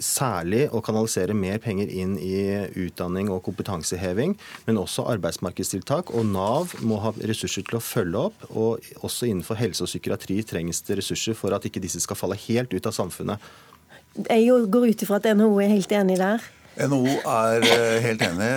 særlig 0.03 0.67
å 0.75 0.83
kanalisere 0.85 1.37
mer 1.37 1.61
penger 1.63 1.91
inn 1.91 2.17
i 2.21 2.41
utdanning 2.87 3.31
og 3.33 3.43
kompetanseheving, 3.47 4.37
men 4.67 4.81
også 4.81 5.07
arbeidsmarkedstiltak. 5.15 6.13
Og 6.17 6.27
Nav 6.31 6.75
må 6.87 7.01
ha 7.05 7.15
ressurser 7.21 7.67
til 7.67 7.79
å 7.79 7.85
følge 7.85 8.27
opp. 8.31 8.49
Og 8.53 8.91
også 9.07 9.31
innenfor 9.31 9.59
helse 9.61 9.85
og 9.85 9.91
psykiatri 9.91 10.41
trengs 10.47 10.83
det 10.87 11.01
ressurser 11.01 11.39
for 11.39 11.57
at 11.57 11.67
ikke 11.69 11.83
disse 11.83 12.03
skal 12.05 12.19
falle 12.19 12.39
helt 12.47 12.75
ut 12.75 12.91
av 12.91 12.97
samfunnet. 12.97 13.43
Jeg 14.17 14.69
går 14.73 14.93
ut 14.93 15.03
ifra 15.05 15.21
at 15.21 15.29
NHO 15.37 15.59
er 15.61 15.75
helt 15.75 15.93
enig 15.93 16.17
der? 16.21 16.45
NHO 16.77 17.13
er 17.25 17.65
eh, 17.65 17.99
helt 18.05 18.23
enig. 18.27 18.49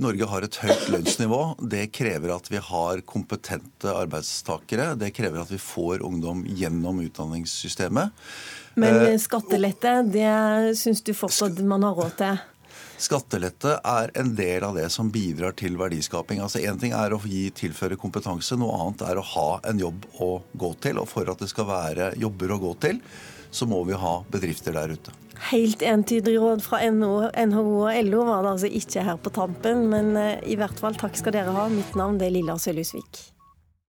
Norge 0.00 0.26
har 0.28 0.44
et 0.44 0.58
høyt 0.60 0.88
lønnsnivå. 0.92 1.40
Det 1.72 1.86
krever 1.96 2.34
at 2.34 2.50
vi 2.52 2.60
har 2.60 3.00
kompetente 3.08 3.88
arbeidstakere. 3.88 4.92
Det 5.00 5.14
krever 5.16 5.40
at 5.40 5.52
vi 5.52 5.60
får 5.60 6.04
ungdom 6.04 6.44
gjennom 6.44 7.00
utdanningssystemet. 7.06 8.12
Men 8.76 9.00
eh, 9.06 9.16
skattelette, 9.22 9.96
det 10.12 10.74
syns 10.76 11.00
du 11.06 11.14
fortsatt 11.16 11.62
man 11.64 11.86
har 11.88 11.96
råd 11.96 12.18
til? 12.20 12.42
Skattelette 13.00 13.78
er 13.80 14.12
en 14.20 14.34
del 14.36 14.64
av 14.68 14.76
det 14.76 14.86
som 14.92 15.08
bidrar 15.14 15.56
til 15.58 15.80
verdiskaping. 15.80 16.44
Altså 16.44 16.60
Én 16.62 16.78
ting 16.80 16.92
er 16.94 17.16
å 17.16 17.22
gi 17.24 17.48
tilføre 17.56 17.98
kompetanse, 18.00 18.60
noe 18.60 18.76
annet 18.76 19.08
er 19.08 19.18
å 19.18 19.28
ha 19.34 19.48
en 19.70 19.80
jobb 19.80 20.06
å 20.20 20.30
gå 20.52 20.74
til. 20.84 21.00
Og 21.00 21.08
for 21.10 21.32
at 21.32 21.40
det 21.40 21.50
skal 21.50 21.70
være 21.72 22.12
jobber 22.20 22.54
å 22.54 22.62
gå 22.68 22.76
til, 22.84 23.00
så 23.54 23.66
må 23.70 23.82
vi 23.88 23.96
ha 23.98 24.18
bedrifter 24.30 24.76
der 24.76 24.98
ute. 24.98 25.23
Helt 25.50 25.82
entydig 25.82 26.36
råd 26.40 26.62
fra 26.64 26.80
NHO, 26.90 27.64
og 27.84 28.00
LO 28.06 28.24
var 28.28 28.44
det 28.44 28.52
altså 28.54 28.70
ikke 28.80 29.04
her 29.04 29.20
på 29.20 29.32
tampen, 29.34 29.86
men 29.90 30.16
eh, 30.16 30.40
i 30.46 30.56
hvert 30.60 30.78
fall 30.80 30.96
takk 30.98 31.18
skal 31.18 31.34
dere 31.36 31.54
ha. 31.56 31.68
Mitt 31.72 31.96
navn 31.98 32.20
er 32.22 32.32
Lilla 32.32 32.56
Sølhusvik. 32.60 33.33